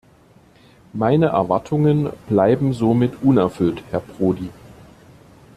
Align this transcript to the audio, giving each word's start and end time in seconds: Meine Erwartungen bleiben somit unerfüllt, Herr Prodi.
Meine 0.93 1.27
Erwartungen 1.27 2.09
bleiben 2.27 2.73
somit 2.73 3.21
unerfüllt, 3.21 3.83
Herr 3.91 3.99
Prodi. 3.99 4.49